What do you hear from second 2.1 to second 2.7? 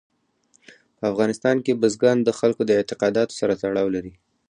د خلکو